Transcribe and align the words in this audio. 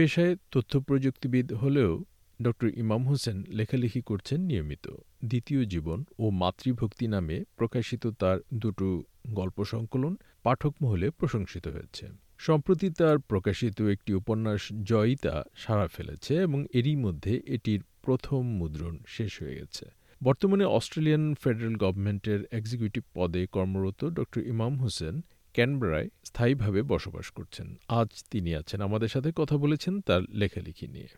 পেশায় 0.00 0.36
তথ্যপ্রযুক্তিবিদ 0.50 1.52
হলেও 1.52 2.04
ড. 2.42 2.48
ইমাম 2.76 3.08
হোসেন 3.08 3.44
লেখালেখি 3.48 4.00
করছেন 4.02 4.40
নিয়মিত। 4.40 4.88
দ্বিতীয় 5.24 5.64
জীবন 5.64 6.04
ও 6.18 6.30
মাতৃভক্তি 6.30 7.06
নামে 7.06 7.44
প্রকাশিত 7.56 8.06
তাঁর 8.06 8.42
দুটো 8.54 9.02
গল্পসংকলন 9.30 10.16
পাঠক 10.42 10.74
মহলে 10.82 11.10
প্রশংসিত 11.10 11.68
হয়েছে। 11.68 12.06
সম্প্রতি 12.38 12.90
তার 12.90 13.18
প্রকাশিত 13.18 13.82
একটি 13.82 14.14
উপন্যাস 14.14 14.60
জয়িতা 14.82 15.44
সাড়া 15.56 15.86
ফেলেছে 15.86 16.34
এবং 16.34 16.66
এরই 16.74 16.96
মধ্যে 16.96 17.42
এটির 17.46 17.82
প্রথম 18.02 18.42
মুদ্রণ 18.42 18.98
শেষ 19.06 19.42
হয়ে 19.42 19.54
গেছে। 19.54 19.86
বর্তমানে 20.22 20.64
অস্ট্রেলিয়ান 20.64 21.34
ফেডারেল 21.34 21.76
গভর্নমেন্টের 21.76 22.40
এক্সিকিউটিভ 22.50 23.02
পদে 23.14 23.46
কর্মরত 23.46 24.04
ড. 24.04 24.20
ইমাম 24.46 24.78
হোসেন 24.78 25.20
ক্যানবেরায় 25.54 26.08
স্থায়ীভাবে 26.24 26.82
বসবাস 26.82 27.30
করছেন। 27.30 27.74
আজ 27.88 28.24
তিনি 28.30 28.54
আছেন 28.54 28.80
আমাদের 28.80 29.08
সাথে 29.08 29.32
কথা 29.36 29.56
বলেছেন 29.56 30.00
তার 30.00 30.22
লেখালেখি 30.30 30.86
নিয়ে। 30.86 31.08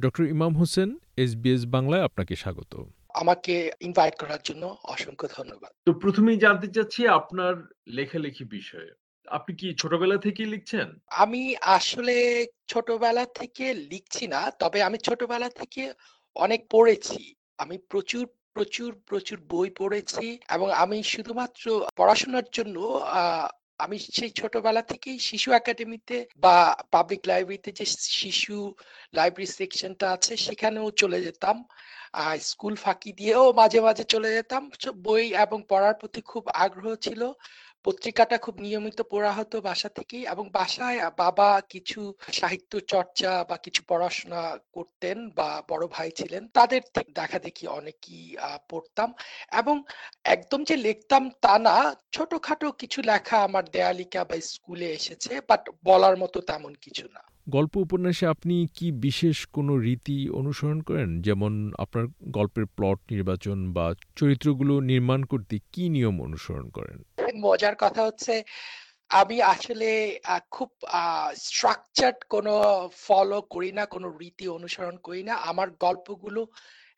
ডক্টর 0.00 0.24
ইমাম 0.24 0.54
হোসেন 0.56 0.98
এসবিএস 1.16 1.66
বাংলায় 1.66 2.02
আপনাকে 2.02 2.36
স্বাগত। 2.36 2.84
আমাকে 3.14 3.72
ইনভাইট 3.80 4.14
করার 4.18 4.38
জন্য 4.44 4.76
অসংখ্য 4.84 5.28
ধন্যবাদ। 5.36 5.72
তো 5.86 5.92
প্রথমেই 5.92 6.36
জানতে 6.36 6.66
চাচ্ছি 6.66 7.08
আপনার 7.08 7.54
লেখালেখি 7.88 8.44
বিষয়ে। 8.44 8.90
আপনি 9.26 9.56
কি 9.56 9.74
ছোটবেলা 9.74 10.16
থেকেই 10.16 10.46
লিখছেন? 10.46 10.98
আমি 11.06 11.56
আসলে 11.62 12.46
ছোটবেলা 12.68 13.24
থেকে 13.24 13.74
লিখছি 13.74 14.26
না। 14.26 14.50
তবে 14.50 14.82
আমি 14.82 14.98
ছোটবেলা 14.98 15.48
থেকে 15.48 15.92
অনেক 16.34 16.66
পড়েছি। 16.70 17.34
আমি 17.58 17.76
প্রচুর, 17.90 18.24
প্রচুর, 18.54 18.90
প্রচুর 19.06 19.38
বই 19.48 19.68
পড়েছি 19.70 20.26
এবং 20.50 20.68
আমি 20.74 20.98
শুধুমাত্র 21.04 21.64
পড়াশোনার 21.96 22.46
জন্য 22.52 22.76
আমি 23.78 23.96
সেই 24.16 24.30
ছোটবেলা 24.30 24.82
থেকেই 24.82 25.16
শিশু 25.20 25.48
একাডেমিতে 25.52 26.16
বা 26.36 26.56
পাবলিক 26.90 27.22
লাইব্রেরিতে 27.26 27.70
যে 27.72 27.84
শিশু 28.20 28.56
লাইব্রেরি 29.14 29.48
সেকশনটা 29.52 30.06
আছে 30.12 30.32
সেখানেও 30.36 30.86
চলে 31.02 31.18
যেতাম। 31.22 31.56
স্কুল 32.42 32.74
ফাঁকি 32.76 33.10
দিয়েও 33.12 33.44
মাঝে, 33.52 33.78
মাঝে 33.80 34.04
চলে 34.04 34.30
যেতাম। 34.36 34.62
বই 35.06 35.24
এবং 35.44 35.58
পড়ার 35.68 35.94
প্রতি 36.00 36.20
খুব 36.30 36.44
আগ্রহ 36.64 36.92
ছিল। 36.96 37.22
পত্রিকাটা 37.84 38.36
খুব 38.38 38.54
নিয়মিত 38.60 38.98
পড়া 39.10 39.32
হতো 39.32 39.56
বাসা 39.60 39.88
থেকেই 39.88 40.22
এবং 40.24 40.44
বাসায় 40.50 40.98
বাবা 41.18 41.48
কিছু 41.70 42.00
সাহিত্য 42.32 42.72
চর্চা 42.88 43.32
বা 43.44 43.56
কিছু 43.56 43.80
পড়াশোনা 43.88 44.42
করতেন 44.72 45.16
বা 45.30 45.48
বড় 45.68 45.84
ভাই 45.86 46.10
ছিলেন। 46.10 46.42
তাদের 46.48 46.82
থেকে 46.94 47.10
দেখাদেখি 47.12 47.64
অনেকই 47.78 48.20
আ 48.38 48.50
পড়তাম 48.70 49.08
এবং 49.52 49.76
একদম 50.26 50.60
যে 50.64 50.76
লিখতাম 50.76 51.22
তা 51.42 51.54
না, 51.58 51.76
ছোটখাটো 52.12 52.68
কিছু 52.72 52.98
লেখা 53.02 53.36
আমার 53.42 53.64
দেয়ালিকা 53.70 54.20
বা 54.24 54.36
স্কুলে 54.50 54.88
এসেছে 54.92 55.32
বাট 55.48 55.62
বলার 55.84 56.14
মতো 56.16 56.38
তেমন 56.40 56.72
কিছু 56.80 57.06
না। 57.08 57.22
গল্প 57.46 57.76
উপন্যাসে 57.76 58.26
আপনি 58.26 58.66
কি 58.74 58.92
বিশেষ 58.92 59.46
কোনো 59.46 59.76
রীতি 59.76 60.30
অনুসরণ 60.30 60.80
করেন? 60.80 61.22
যেমন 61.22 61.72
আপনার 61.78 62.06
গল্পের 62.22 62.66
প্লট 62.66 62.98
নির্বাচন 63.10 63.72
বা 63.72 63.94
চরিত্রগুলো 64.16 64.80
নির্মাণ 64.80 65.24
করতে 65.24 65.58
কি 65.72 65.88
নিয়ম 65.88 66.22
অনুসরণ 66.22 66.70
করেন? 66.70 66.98
মজার 67.40 67.74
কথা 67.78 68.02
হচ্ছে 68.04 68.44
আমি 69.08 69.42
আসলে 69.42 70.20
খুব 70.50 70.70
স্ট্রাকচারড 71.36 72.24
কোনো 72.30 72.88
ফলো 73.06 73.42
করি 73.42 73.72
না, 73.72 73.86
কোনো 73.86 74.08
রীতি 74.20 74.48
অনুসরণ 74.48 74.96
করি 74.96 75.22
না। 75.22 75.34
আমার 75.34 75.70
গল্পগুলো 75.70 76.46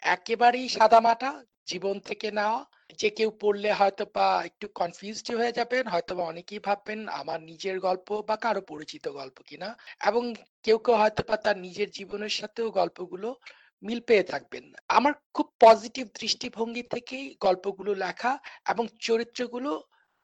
একেবারেই 0.02 0.68
সাদামাটা, 0.68 1.44
জীবন 1.66 1.98
থেকে 1.98 2.30
নেওয়া। 2.30 2.64
যে 2.98 3.08
কেউ 3.10 3.30
পড়লে 3.40 3.70
হয়তো 3.72 4.04
বা 4.14 4.26
একটু 4.44 4.66
কনফিউজড 4.74 5.28
হয়ে 5.36 5.52
যাবেন। 5.52 5.84
হয়তো 5.88 6.12
বা 6.14 6.24
অনেকেই 6.24 6.58
ভাববেন 6.58 7.00
আমার 7.20 7.38
নিজের 7.42 7.76
গল্প 7.80 8.08
বা 8.28 8.36
কারও 8.36 8.62
পরিচিত 8.62 9.04
গল্প 9.10 9.36
কিনা। 9.46 9.68
এবং 10.00 10.22
কেউ, 10.64 10.78
কেউ 10.78 10.96
হয়তো 10.96 11.22
বা 11.28 11.36
তার 11.36 11.56
নিজের 11.58 11.88
জীবনের 11.90 12.32
সাথেও 12.40 12.68
গল্পগুলো 12.70 13.28
মিল 13.82 14.00
পেয়ে 14.00 14.24
থাকবেন। 14.24 14.64
আমার 14.88 15.12
খুব 15.34 15.46
পজিটিভ 15.60 16.04
দৃষ্টিভঙ্গি 16.20 16.84
থেকেই 16.90 17.24
গল্পগুলো 17.40 17.92
লেখা 17.94 18.32
এবং 18.66 18.84
চরিত্রগুলো 19.00 19.70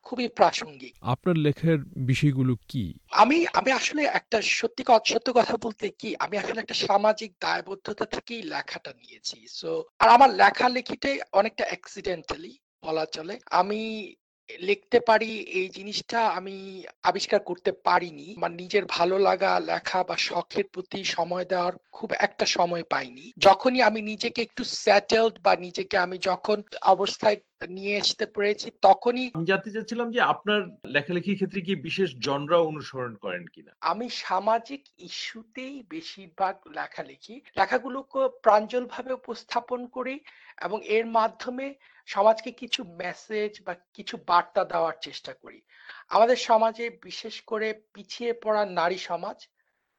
খুবই 0.03 0.29
প্রাসঙ্গিক। 0.29 0.95
আপনার 1.01 1.37
লেখার 1.37 1.79
বিষয়গুলো 1.79 2.57
কি? 2.69 2.95
আমি 3.11 3.47
আমি 3.53 3.73
আসলে 3.73 4.03
একটা 4.03 4.43
সত্যি 4.43 4.85
সত্য 5.07 5.33
কথা 5.33 5.57
বলতে 5.63 5.89
কি 5.89 6.17
আমি 6.19 6.39
আসলে 6.39 6.61
একটা 6.61 6.75
সামাজিক 6.75 7.35
দায়বদ্ধতা 7.41 8.05
থেকেই 8.05 8.43
লেখাটা 8.43 8.93
নিয়েছি। 8.93 9.47
সো 9.49 9.85
আর 9.99 10.09
আমার 10.09 10.35
লেখালেখিটাই 10.35 11.21
অনেকটা 11.33 11.65
অ্যাক্সিডেন্টালি 11.65 12.59
বলা 12.85 13.07
চলে। 13.07 13.39
আমি 13.51 14.15
লিখতে 14.61 15.01
পারি 15.01 15.31
এই 15.41 15.69
জিনিসটা 15.69 16.27
আমি 16.29 16.83
আবিষ্কার 17.03 17.41
করতে 17.41 17.73
পারিনি। 17.73 18.35
আমার 18.37 18.53
নিজের 18.53 18.83
ভালো 18.89 19.19
লাগা 19.19 19.61
লেখা 19.61 20.05
বা 20.05 20.17
শখের 20.17 20.65
প্রতি 20.73 21.05
সময় 21.05 21.45
দেওয়ার 21.45 21.73
খুব 21.93 22.13
একটা 22.13 22.47
সময় 22.47 22.83
পাইনি। 22.83 23.33
যখনই 23.39 23.83
আমি 23.83 24.03
নিজেকে 24.03 24.43
একটু 24.43 24.65
সেটেলড 24.65 25.39
বা 25.43 25.57
নিজেকে 25.57 25.99
আমি 25.99 26.19
যখন 26.19 26.63
অবস্থায় 26.83 27.37
নিয়ে 27.67 28.01
আসতে 28.01 28.27
পেরেছি 28.27 28.71
তখনই 28.83 29.31
আমি 29.35 29.47
জানতে 29.47 29.71
চাচ্ছিলাম 29.71 30.11
যে 30.11 30.21
আপনার 30.21 30.61
লেখালেখির 30.87 31.35
ক্ষেত্রে 31.35 31.61
কি 31.61 31.77
বিশেষ 31.77 32.15
জনরা 32.17 32.59
অনুসরণ 32.59 33.15
করেন 33.15 33.47
কিনা? 33.47 33.73
আমি 33.81 34.11
সামাজিক 34.11 34.89
ইস্যুতেই 34.99 35.83
বেশিরভাগ 35.89 36.61
লেখা 36.67 37.03
লিখি। 37.03 37.41
লেখাগুলোকে 37.57 38.29
প্রাঞ্জলভাবে 38.43 39.13
উপস্থাপন 39.13 39.87
করি 39.87 40.21
এবং 40.61 40.85
এর 40.85 41.07
মাধ্যমে 41.07 41.75
সমাজকে 42.07 42.53
কিছু 42.53 42.85
মেসেজ 42.85 43.63
বা 43.63 43.75
কিছু 43.95 44.19
বার্তা 44.27 44.65
দেওয়ার 44.65 44.95
চেষ্টা 45.01 45.33
করি। 45.33 45.61
আমাদের 46.09 46.37
সমাজে 46.37 46.91
বিশেষ 47.03 47.41
করে 47.41 47.83
পিছিয়ে 47.93 48.33
পড়া 48.33 48.67
নারী 48.67 48.99
সমাজ, 48.99 49.49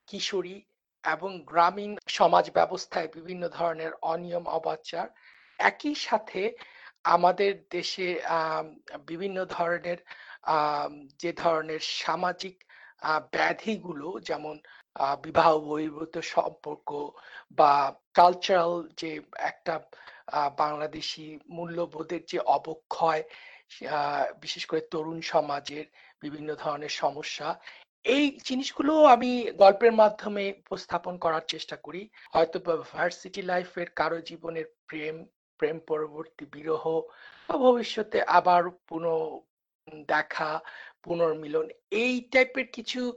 কিশোরী 0.07 0.61
এবং 1.03 1.43
গ্রামীণ 1.45 1.95
সমাজ 2.07 2.51
ব্যবস্থায় 2.51 3.07
বিভিন্ন 3.07 3.49
ধরনের 3.49 3.91
অনিয়ম 4.01 4.45
অবাচার 4.47 5.07
একই 5.59 5.95
সাথে 5.95 6.53
আমাদের 7.05 7.51
দেশে 7.69 8.07
বিভিন্ন 9.07 9.37
ধরনের 9.45 9.99
যে 11.19 11.31
ধরনের 11.33 11.79
সামাজিক 11.79 12.55
ব্যাধিগুলো 13.31 14.07
যেমন 14.19 14.55
বিবাহ 15.23 15.49
বহির্ভূত 15.59 16.15
সম্পর্ক 16.17 16.89
বা 17.51 17.73
কালচারাল 18.13 18.73
যে 18.97 19.11
একটা 19.41 19.73
বাংলাদেশী 20.57 21.27
মূল্যবোধের 21.49 22.23
যে 22.25 22.39
অবক্ষয় 22.57 23.21
বিশেষ 24.41 24.63
করে 24.65 24.81
তরুণ 24.81 25.19
সমাজের 25.21 25.85
বিভিন্ন 26.21 26.49
ধরনের 26.55 26.93
সমস্যা। 26.93 27.47
এই 28.05 28.25
জিনিসগুলো 28.43 28.93
আমি 29.05 29.31
গল্পের 29.53 29.91
মাধ্যমে 29.91 30.43
উপস্থাপন 30.59 31.13
করার 31.17 31.45
চেষ্টা 31.47 31.75
করি। 31.75 32.01
হয়তোবা 32.33 32.73
ভার্সিটি 32.91 33.41
লাইফের 33.41 33.89
কারও 33.95 34.19
জীবনের 34.21 34.67
প্রেম 34.87 35.15
প্রেম 35.57 35.79
পরবর্তী 35.79 36.45
বিরহ 36.51 37.01
বা 37.49 37.57
ভবিষ্যতে 37.57 38.21
আবার 38.21 38.69
পুনঃ 38.69 39.39
দেখা, 40.07 40.59
পুনর্মিলন 41.03 41.67
এই 41.91 42.21
টাইপের 42.31 42.67
কিছু 42.67 43.13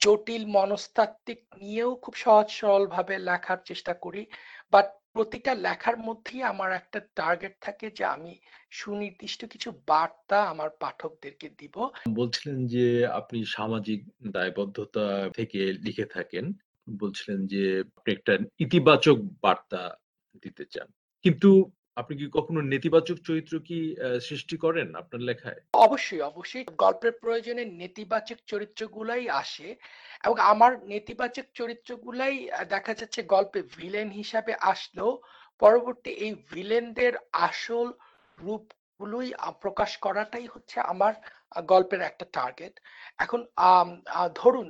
জটিল 0.00 0.46
মনস্তাত্ত্বিক 0.46 1.46
নিয়েও 1.56 1.96
খুব 1.96 2.14
সহজ 2.14 2.48
সরলভাবে 2.50 3.18
লেখার 3.18 3.56
চেষ্টা 3.64 3.94
করি। 3.94 4.26
বাট 4.70 4.86
প্রতিটা 5.12 5.54
লেখার 5.54 5.96
মধ্যেই 5.98 6.42
আমার 6.42 6.72
একটা 6.72 7.00
টার্গেট 7.14 7.54
থাকে 7.60 7.90
যে 7.90 8.04
আমি 8.04 8.38
সুনির্দিষ্ট 8.70 9.44
কিছু 9.44 9.72
বার্তা 9.86 10.42
আমার 10.42 10.70
পাঠকদেরকে 10.70 11.48
দিব। 11.58 11.88
বলছিলেন 12.14 12.66
যে 12.66 13.06
আপনি 13.06 13.44
সামাজিক 13.44 14.00
দায়বদ্ধতা 14.30 15.30
থেকে 15.36 15.72
লিখে 15.72 16.04
থাকেন। 16.04 16.52
বলছিলেন 16.98 17.46
যে 17.46 17.84
একটা 18.06 18.38
ইতিবাচক 18.58 19.16
বার্তা 19.42 19.96
দিতে 20.42 20.64
চান। 20.64 20.88
কিন্তু 21.22 21.70
আপনি 22.00 22.14
কি 22.20 22.26
কখনো 22.36 22.60
নেতিবাচক 22.72 23.18
চরিত্র 23.28 23.54
কি 23.68 23.78
সৃষ্টি 24.28 24.56
করেন 24.64 24.88
আপনার 25.00 25.20
লেখায়? 25.28 25.60
অবশ্যই, 25.86 26.22
অবশ্যই 26.22 26.64
গল্পের 26.84 27.14
প্রয়োজনে 27.22 27.64
নেতিবাচক 27.82 28.38
চরিত্রগুলাই 28.46 29.24
আসে 29.42 29.68
এবং 30.24 30.36
আমার 30.52 30.72
নেতিবাচক 30.92 31.46
চরিত্রগুলাই 31.54 32.34
দেখা 32.74 32.92
যাচ্ছে 32.94 33.20
গল্পে 33.34 33.60
ভিলেন 33.76 34.08
হিসাবে 34.10 34.52
আসলেও 34.72 35.10
পরবর্তী 35.62 36.10
এই 36.26 36.32
ভিলেনদের 36.52 37.14
আসল 37.46 37.86
রূপগুলোই 38.38 39.28
আ 39.46 39.50
প্রকাশ 39.64 39.90
করাটাই 39.96 40.46
হচ্ছে 40.54 40.76
আমার 40.92 41.12
গল্পের 41.72 42.00
একটা 42.00 42.24
টার্গেট। 42.32 42.74
এখন 43.24 43.40
ধরুন 44.34 44.66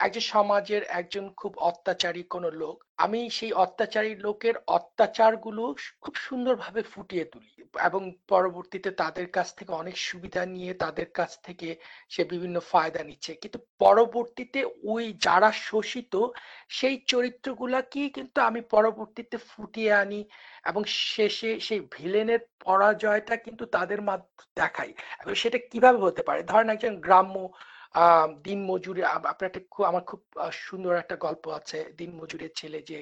একজন 0.00 0.24
সমাজের 0.30 0.82
একজন 0.92 1.24
খুব 1.36 1.52
অত্যাচারী 1.62 2.22
কোনো 2.26 2.48
লোক, 2.54 2.74
আমি 2.98 3.20
সেই 3.30 3.52
অত্যাচারী 3.56 4.12
লোকের 4.16 4.56
অত্যাচারগুলো 4.68 5.62
খুব 6.02 6.14
সুন্দরভাবে 6.26 6.80
ফুটিয়ে 6.84 7.24
তুলি 7.24 7.52
এবং 7.80 8.02
পরবর্তীতে 8.28 8.90
তাদের 9.02 9.26
কাছ 9.28 9.48
থেকে 9.54 9.72
অনেক 9.72 9.96
সুবিধা 10.08 10.42
নিয়ে 10.46 10.72
তাদের 10.74 11.08
কাছ 11.14 11.30
থেকে 11.42 11.68
সে 12.08 12.22
বিভিন্ন 12.24 12.56
ফায়দা 12.70 13.00
নিচ্ছে। 13.04 13.32
কিন্তু 13.42 13.58
পরবর্তীতে 13.78 14.60
ওই 14.84 15.04
যারা 15.20 15.50
শোষিত, 15.68 16.14
সেই 16.70 16.96
চরিত্রগুলাকেই 17.06 18.08
কিন্তু 18.10 18.38
আমি 18.40 18.60
পরবর্তীতে 18.70 19.36
ফুটিয়ে 19.50 19.92
আনি 19.94 20.20
এবং 20.64 20.82
শেষে 21.08 21.50
সেই 21.60 21.80
ভিলেনের 21.92 22.40
পরাজয়টা 22.64 23.34
কিন্তু 23.36 23.64
তাদের 23.72 24.00
মাধ্যমে 24.02 24.28
দেখাই। 24.56 24.90
এবং 25.20 25.32
সেটা 25.34 25.58
কীভাবে 25.70 25.98
হতে 25.98 26.22
পারে? 26.22 26.40
ধরেন 26.42 26.68
একজন 26.70 26.94
গ্রাম্য 27.00 27.34
আহ, 27.94 28.26
দিনমজুরে 28.44 29.02
আপনার 29.24 29.48
একটা 29.48 29.60
খুব 29.70 29.84
আমার 29.86 30.02
খুব 30.04 30.20
সুন্দর 30.62 30.92
একটা 30.96 31.16
গল্প 31.18 31.44
আছে 31.58 31.78
দিন 31.98 32.10
মজুরের 32.20 32.52
ছেলে 32.56 32.78
যে 32.84 32.98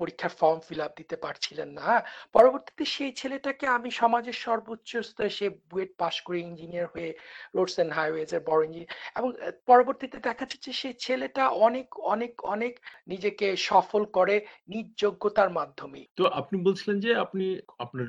পরীক্ষার 0.00 0.32
ফর্ম 0.40 0.58
ফিল 0.60 0.80
আপ 0.80 0.92
দিতে 0.96 1.16
পারছিলেন 1.16 1.68
না। 1.70 1.90
পরবর্তীতে 2.32 2.84
সেই 2.84 3.12
ছেলেটাকে 3.12 3.64
আমি 3.66 3.90
সমাজের 3.90 4.36
সর্বোচ্চ 4.46 4.90
স্তরে 4.96 5.30
সে 5.30 5.46
বুয়েট 5.70 5.92
পাশ 5.98 6.14
করে 6.20 6.38
ইঞ্জিনিয়ার 6.40 6.86
হয়ে 6.86 7.10
রোডস 7.54 7.76
এন্ড 7.78 7.92
হাইওয়েজ 7.92 8.30
এর 8.34 8.42
বড় 8.46 8.60
ইঞ্জিনিয়ার 8.64 8.94
এবং 9.18 9.28
পরবর্তীতে 9.66 10.16
দেখা 10.18 10.44
যাচ্ছে 10.46 10.70
সেই 10.72 10.94
ছেলেটা 10.98 11.42
অনেক 11.66 11.86
অনেক 12.06 12.32
অনেক 12.44 12.72
নিজেকে 13.06 13.46
সফল 13.56 14.02
করে 14.16 14.36
নিজ 14.68 14.86
যোগ্যতার 14.96 15.50
মাধ্যমে। 15.50 16.00
তো 16.16 16.24
আপনি 16.30 16.56
বলছিলেন 16.62 16.96
যে 17.00 17.10
আপনি 17.14 17.46
আপনার 17.78 18.08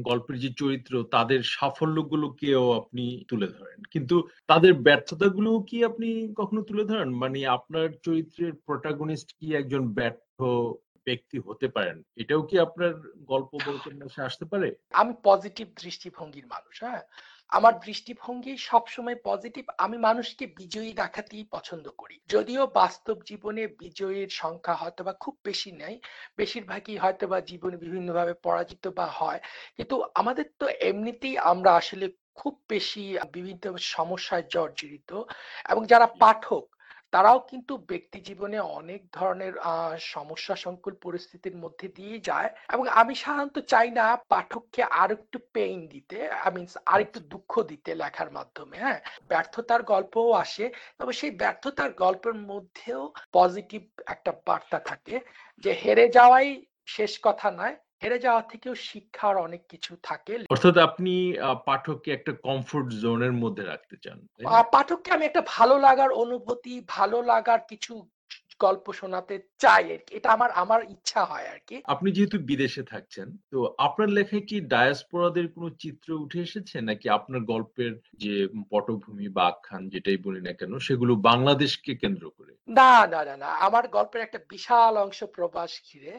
গল্পের 0.00 0.36
যে 0.38 0.50
চরিত্র 0.56 0.92
তাদের 1.10 1.40
সাফল্যগুলোকেও 1.56 2.64
আপনি 2.72 3.24
তুলে 3.28 3.46
ধরেন। 3.46 3.80
কিন্তু 3.90 4.16
তাদের 4.46 4.72
ব্যর্থতাগুলো 4.74 5.50
কি 5.60 5.76
আপনি 5.84 6.08
কখনো 6.36 6.60
তুলে 6.62 6.84
ধরেন? 6.84 7.10
মানে 7.14 7.38
আপনার 7.46 7.88
চরিত্রের 8.02 8.52
প্রোটাগনিস্ট 8.66 9.28
কি 9.38 9.46
একজন 9.54 9.82
ব্যর্থ 9.92 10.38
ব্যক্তি 11.06 11.36
হতে 11.38 11.66
পারেন। 11.68 11.96
এটাও 12.16 12.42
কি 12.42 12.56
আপনার 12.58 12.92
গল্প 13.24 13.52
বলতে 13.66 13.88
আসতে 14.20 14.44
পারে? 14.44 14.68
আমি 14.92 15.12
পজিটিভ 15.24 15.66
দৃষ্টিভঙ্গির 15.82 16.46
মানুষ 16.46 16.74
হ্যাঁ? 16.82 17.02
আমার 17.52 17.74
দৃষ্টিভঙ্গি 17.80 18.52
সবসময় 18.62 19.18
পজিটিভ 19.24 19.64
আমি 19.78 19.96
মানুষকে 19.98 20.44
বিজয়ী 20.56 20.90
দেখাতেই 20.92 21.44
পছন্দ 21.50 21.86
করি। 21.96 22.16
যদিও 22.28 22.62
বাস্তব 22.74 23.16
জীবনে 23.22 23.62
বিজয়ীর 23.78 24.30
সংখ্যা 24.32 24.74
হয়তো 24.74 25.00
বা 25.04 25.12
খুব 25.20 25.34
বেশি 25.44 25.70
নেই 25.72 25.94
বেশিরভাগই 26.36 26.96
হয়তো 26.96 27.24
বা 27.26 27.38
জীবনে 27.40 27.76
বিভিন্নভাবে 27.76 28.34
পরাজিত 28.42 28.84
বা 28.88 29.06
হয়। 29.18 29.40
কিন্তু 29.76 29.94
আমাদের 30.14 30.46
তো 30.58 30.66
এমনিতেই 30.82 31.36
আমরা 31.46 31.70
আসলে 31.74 32.06
খুব 32.34 32.54
বেশি 32.68 33.02
বিভিন্ন 33.32 33.64
সমস্যায় 33.88 34.44
জর্জরিত 34.50 35.10
এবং 35.68 35.82
যারা 35.86 36.06
পাঠক 36.18 36.64
তারাও 37.12 37.38
কিন্তু 37.50 37.72
ব্যক্তি 37.90 38.18
জীবনে 38.28 38.58
অনেক 38.78 39.00
ধরনের 39.12 39.54
সমস্যা 40.08 40.54
সংকুল 40.56 40.94
পরিস্থিতির 41.02 41.56
মধ্যে 41.56 41.86
দিয়ে 41.98 42.16
যায় 42.20 42.50
এবং 42.72 42.84
আমি 43.00 43.14
সাধারণত 43.16 43.56
চাই 43.72 43.88
না 43.90 44.06
পাঠককে 44.28 44.82
আর 44.94 45.08
একটু 45.16 45.38
পেইন 45.54 45.80
দিতে 45.88 46.16
আই 46.36 46.50
মিনস 46.56 46.72
আর 46.86 46.98
একটু 47.00 47.18
দুঃখ 47.32 47.52
দিতে 47.70 47.90
লেখার 47.94 48.30
মাধ্যমে 48.30 48.76
হ্যাঁ? 48.78 49.00
ব্যর্থতার 49.30 49.82
গল্পও 49.84 50.30
আসে 50.44 50.66
তবে 50.98 51.12
সেই 51.12 51.32
ব্যর্থতার 51.40 51.90
গল্পের 51.96 52.36
মধ্যেও 52.50 53.02
পজিটিভ 53.32 53.82
একটা 54.06 54.30
বার্তা 54.46 54.78
থাকে 54.80 55.16
যে 55.64 55.70
হেরে 55.82 56.06
যাওয়াই 56.16 56.48
শেষ 56.88 57.12
কথা 57.22 57.48
নয় 57.52 57.76
হেরে 58.02 58.18
যাওয়া 58.18 58.42
থেকেও 58.42 58.74
শিক্ষার 58.74 59.36
অনেক 59.36 59.62
কিছু 59.68 59.96
থাকে। 60.02 60.32
অর্থাৎ 60.50 60.76
আপনি 60.78 61.14
পাঠককে 61.66 62.10
একটা 62.12 62.32
কমফোর্ট 62.32 62.88
জোনের 63.02 63.32
মধ্যে 63.32 63.64
রাখতে 63.64 63.96
চান 64.04 64.18
পাঠককে 64.72 65.10
আমি 65.12 65.24
একটা 65.26 65.42
ভালো 65.46 65.78
লাগার 65.78 66.10
অনুভূতি 66.24 66.74
ভালো 66.88 67.18
লাগার 67.22 67.60
কিছু 67.68 68.08
গল্প 68.60 68.86
শোনাতে 68.92 69.34
চাই 69.58 69.84
আর 69.92 70.00
কি। 70.06 70.12
এটা 70.16 70.28
আমার 70.30 70.50
আমার 70.62 70.80
ইচ্ছা 70.90 71.24
হয় 71.24 71.46
আর 71.54 71.60
কি। 71.68 71.76
আপনি 71.84 72.08
যেহেতু 72.12 72.36
বিদেশে 72.38 72.82
থাকছেন 72.82 73.28
তো 73.52 73.58
আপনার 73.78 74.08
লেখায় 74.08 74.44
কি 74.50 74.56
ডায়াসপোরাদের 74.72 75.46
কোনো 75.48 75.68
চিত্র 75.82 76.08
উঠে 76.24 76.40
এসেছে? 76.40 76.76
নাকি 76.80 77.06
আপনার 77.08 77.40
গল্পের 77.52 77.92
যে 78.22 78.34
পটভূমি 78.70 79.28
বা 79.28 79.42
আখ্যান 79.46 79.82
যেটাই 79.88 80.16
বলি 80.16 80.40
না 80.40 80.52
কেন 80.52 80.72
সেগুলো 80.78 81.12
বাংলাদেশকে 81.30 81.92
কেন্দ্র 81.94 82.24
করে? 82.30 82.52
না 82.68 82.92
না 83.06 83.20
না 83.24 83.34
না 83.36 83.48
আমার 83.66 83.84
গল্পের 83.88 84.24
একটা 84.24 84.40
বিশাল 84.52 84.94
অংশ 84.96 85.20
প্রবাস 85.36 85.70
ঘিরে। 85.88 86.12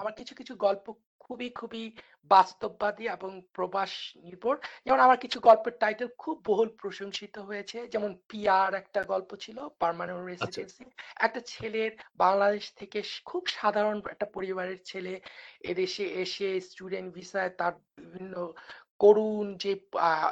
আমার 0.00 0.12
কিছু 0.12 0.32
কিছু 0.34 0.54
গল্প 0.56 0.86
খুবই 1.24 1.48
খুবই 1.50 1.84
বাস্তববাদী 2.30 3.04
এবং 3.08 3.30
প্রবাস 3.52 3.92
নির্ভর। 4.24 4.54
যেমন 4.86 5.00
আমার 5.00 5.18
কিছু 5.18 5.38
গল্পের 5.40 5.74
টাইটেল 5.78 6.08
খুব 6.18 6.36
বহুল 6.46 6.68
প্রশংসিত 6.80 7.34
হয়েছে। 7.38 7.78
যেমন 7.88 8.10
পিয়ার 8.28 8.70
একটা 8.74 9.00
গল্প 9.04 9.30
ছিল 9.36 9.58
পার্মানেন্ট 9.80 10.20
আচ্ছা। 10.20 10.30
রেসিডেন্সি। 10.30 10.84
একটা 11.16 11.40
ছেলের 11.52 11.90
বাংলাদেশ 12.16 12.64
থেকে 12.76 12.98
খুব 13.24 13.42
সাধারণ 13.56 13.96
একটা 14.10 14.26
পরিবারের 14.34 14.80
ছেলে 14.84 15.12
এদেশে 15.62 16.04
এসে 16.22 16.48
স্টুডেন্ট 16.60 17.08
ভিসায় 17.14 17.50
তার 17.58 17.74
বিভিন্ন 17.98 18.34
করুণ 19.00 19.46
যে 19.56 19.72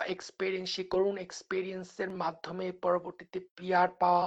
এক্সপেরিয়েন্স 0.07 0.69
সেই 0.75 0.87
করুণ 0.87 1.17
এক্সপেরিয়েন্সের 1.19 2.11
মাধ্যমে 2.23 2.67
পরবর্তীতে 2.83 3.39
পিয়ার 3.57 3.89
পাওয়া 3.99 4.25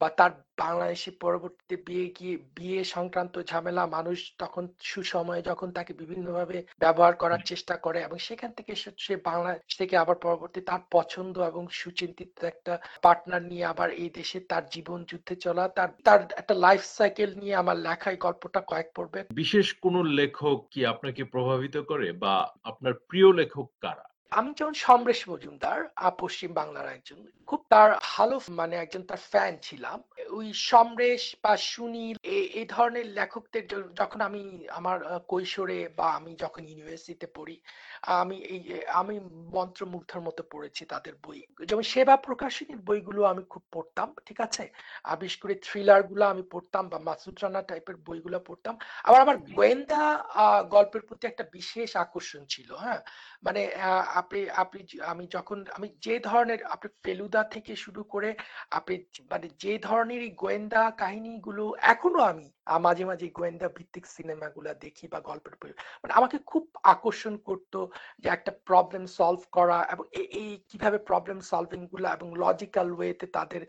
বা 0.00 0.08
তার 0.18 0.32
বাংলাদেশে 0.58 1.10
পরবর্তীতে 1.20 1.76
বিয়ে 1.86 2.06
গিয়ে 2.18 2.36
বিয়ে 2.56 2.80
সংক্রান্ত 2.86 3.34
ঝামেলা 3.42 3.82
মানুষ 3.86 4.18
তখন 4.38 4.64
সুসময়ে 4.82 5.42
যখন 5.42 5.68
তাকে 5.72 5.92
বিভিন্নভাবে 5.92 6.58
ব্যবহার 6.80 7.14
করার 7.14 7.42
চেষ্টা 7.46 7.74
করে 7.76 7.98
এবং 8.02 8.18
সেখান 8.18 8.50
থেকে 8.52 8.72
সে 8.98 9.14
বাংলাদেশ 9.24 9.72
থেকে 9.76 9.94
আবার 9.96 10.16
পরবর্তী 10.16 10.60
তার 10.60 10.82
পছন্দ 10.90 11.34
এবং 11.42 11.62
সুচিন্তিত 11.72 12.30
একটা 12.44 12.74
পার্টনার 13.02 13.42
নিয়ে 13.42 13.64
আবার 13.64 13.88
এই 13.94 14.10
দেশে 14.10 14.38
তার 14.48 14.64
জীবন 14.66 14.98
যুদ্ধে 15.04 15.34
চলা 15.36 15.64
তার 15.68 15.90
তার 16.04 16.20
একটা 16.32 16.54
লাইফ 16.56 16.82
সাইকেল 16.96 17.30
নিয়ে 17.34 17.54
আমার 17.54 17.76
লেখায় 17.78 18.18
গল্পটা 18.26 18.60
কয়েক 18.60 18.88
পড়বে 18.94 19.20
বিশেষ 19.30 19.66
কোন 19.74 19.94
লেখক 20.18 20.58
কি 20.72 20.80
আপনাকে 20.86 21.22
প্রভাবিত 21.24 21.76
করে 21.90 22.08
বা 22.22 22.34
আপনার 22.64 22.94
প্রিয় 23.08 23.28
লেখক 23.32 23.68
কারা? 23.80 24.06
আমি 24.32 24.50
যেমন 24.54 24.74
সমরেশ 24.74 25.20
মজুমদার 25.28 25.78
পশ্চিম 26.18 26.50
বাংলার 26.54 26.88
একজন, 26.88 27.18
খুব 27.48 27.60
তার 27.68 27.90
ভালো 28.02 28.34
মানে 28.50 28.74
একজন 28.76 29.02
তার 29.02 29.20
ফ্যান 29.30 29.52
ছিলাম। 29.62 29.98
ওই 30.30 30.52
সমরেশ 30.52 31.36
বা 31.42 31.56
সুনীল 31.56 32.16
এই 32.24 32.66
ধরনের 32.68 33.06
লেখকদের 33.06 33.94
যখন 33.94 34.20
আমি 34.20 34.66
আমার 34.70 35.20
কৈশোরে 35.28 35.88
বা 35.96 36.06
আমি 36.14 36.34
যখন 36.34 36.64
ইউনিভার্সিটিতে 36.64 37.26
পড়ি, 37.26 37.60
আমি 38.02 38.36
এই, 38.36 38.80
আমি 38.86 39.20
মন্ত্রমুগ্ধর 39.54 40.20
মতো 40.20 40.42
পড়েছি 40.52 40.84
তাদের 40.84 41.12
বই। 41.22 41.42
যেমন 41.64 41.82
সেবা 41.82 42.16
প্রকাশনীর 42.16 42.78
বইগুলো 42.78 43.24
আমি 43.24 43.42
খুব 43.50 43.62
পড়তাম, 43.72 44.14
ঠিক 44.26 44.40
আছে? 44.40 44.72
বিশেষ 45.20 45.40
করে 45.40 45.54
থ্রিলারগুলো 45.54 46.26
আমি 46.26 46.42
পড়তাম 46.50 46.88
বা 46.88 46.98
মাসুদ 46.98 47.36
রানা 47.42 47.62
টাইপের 47.62 47.96
বইগুলো 47.96 48.40
পড়তাম। 48.40 48.78
আবার 49.04 49.20
আমার 49.20 49.36
গোয়েন্দা 49.36 50.24
গল্পের 50.70 51.00
প্রতি 51.00 51.26
একটা 51.26 51.44
বিশেষ 51.52 51.96
আকর্ষণ 51.96 52.44
ছিল 52.44 52.72
হ্যাঁ? 52.72 53.00
মানে 53.42 53.74
আপনি 54.14 54.50
আপনি 54.50 55.00
আমি 55.00 55.26
যখন, 55.30 55.64
আমি 55.74 55.88
যে 56.00 56.18
ধরনের, 56.18 56.64
আপনি 56.64 56.88
ফেলুদা 57.04 57.42
থেকে 57.44 57.76
শুরু 57.76 58.02
করে, 58.04 58.34
আপনি 58.70 59.04
মানে 59.30 59.48
যে 59.58 59.78
ধরনেরই 60.16 60.36
গোয়েন্দা 60.36 60.82
কাহিনীগুলো 60.98 61.64
এখনও 61.84 62.20
আমি 62.22 62.46
মাঝে 62.80 63.04
মাঝে 63.04 63.26
গোয়েন্দা 63.28 63.68
ভিত্তিক 63.76 64.04
সিনেমাগুলো 64.06 64.70
দেখি 64.84 65.04
বা 65.08 65.18
গল্পের 65.20 65.54
বই। 65.60 65.72
মানে 66.02 66.12
আমাকে 66.12 66.36
খুব 66.46 66.64
আকর্ষণ 66.84 67.34
করতো 67.48 67.78
যে 68.18 68.28
একটা 68.28 68.52
প্রবলেম 68.68 69.04
সলভ 69.18 69.42
করা 69.52 69.78
এবং 69.92 70.04
এই 70.40 70.50
কীভাবে 70.70 70.98
প্রবলেম 71.08 71.38
সলভিংগুলো 71.50 72.06
এবং 72.08 72.28
লজিক্যাল 72.36 72.88
ওয়েতে 72.92 73.26
তাদের 73.28 73.62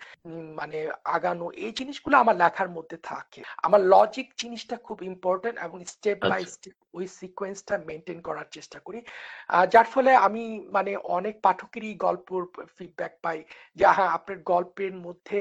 মানে 0.59 0.79
আগানো 1.15 1.45
এই 1.57 1.71
জিনিসগুলো 1.71 2.15
আমার 2.17 2.35
লেখার 2.35 2.69
মধ্যে 2.69 2.97
থাকে। 3.03 3.41
আমার 3.63 3.81
লজিক 3.85 4.27
জিনিসটা 4.37 4.75
খুব 4.77 4.97
ইম্পর্টেন্ট 5.03 5.57
এবং 5.59 5.77
স্টেপ 5.85 6.19
বাই 6.31 6.41
স্টেপ 6.45 6.75
ওই 6.93 7.05
সিকোয়েন্সটা 7.19 7.75
মেনটেন 7.89 8.19
করার 8.21 8.47
চেষ্টা 8.51 8.79
করি। 8.79 8.99
যার 9.73 9.87
ফলে 9.93 10.11
আমি 10.27 10.43
মানে 10.71 10.91
অনেক 11.17 11.35
পাঠকেরই 11.41 11.93
গল্পর 11.97 12.41
ফিডব্যাক 12.77 13.13
পাই 13.23 13.39
যে 13.77 13.85
হ্যাঁ 13.87 14.11
আপনার 14.17 14.37
গল্পের 14.53 14.93
মধ্যে 15.05 15.37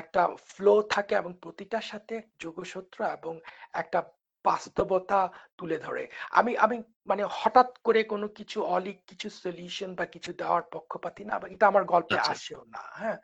একটা 0.00 0.22
ফ্লো 0.48 0.74
থাকে 0.90 1.14
এবং 1.14 1.32
প্রতিটার 1.42 1.86
সাথে 1.92 2.14
যোগসূত্র 2.40 2.97
এবং 3.04 3.40
একটা 3.72 4.02
বাস্তবতা 4.44 5.28
তুলে 5.56 5.78
ধরে। 5.78 6.08
আমি 6.30 6.56
আমি 6.56 6.82
মানে 7.06 7.22
হঠাৎ 7.30 7.78
করে 7.78 8.04
কোনো 8.04 8.28
কিছু 8.28 8.62
অলিক 8.62 9.04
কিছু 9.06 9.30
সলিউশন 9.30 9.94
বা 9.94 10.04
কিছু 10.04 10.32
দেওয়ার 10.32 10.62
পক্ষপাতি 10.72 11.24
না 11.24 11.38
বা 11.38 11.48
এটা 11.48 11.66
আমার 11.66 11.84
গল্পে 11.84 12.18
আচ্ছা। 12.18 12.32
আসেও 12.32 12.64
না 12.64 12.78
হ্যাঁ। 12.78 13.18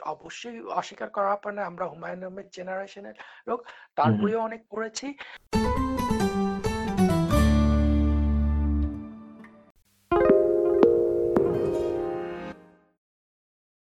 অবশ্যই 0.00 0.60
অস্বীকার 0.60 1.08
করার 1.10 1.36
পর 1.36 1.52
না 1.52 1.62
আমরা 1.64 1.86
হুমায়ুন 1.86 2.24
আহমেদ 2.24 2.48
জেনারেশনের 2.52 3.14
লোক 3.48 3.66
তারপরেও 3.94 4.40
অনেক 4.40 4.62
পড়েছি। 4.70 5.06